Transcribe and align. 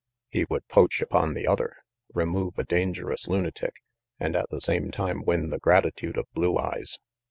He 0.31 0.47
would 0.49 0.67
poach 0.67 0.99
upon 0.99 1.35
the 1.35 1.45
other, 1.45 1.75
remove 2.11 2.57
a 2.57 2.63
dangerous 2.63 3.27
lunatic, 3.27 3.83
and 4.19 4.35
at 4.35 4.49
the 4.49 4.59
same 4.59 4.89
time 4.89 5.23
win 5.23 5.51
the 5.51 5.59
gratitude 5.59 6.17
of 6.17 6.25
Blue 6.33 6.57
Eyes. 6.57 6.97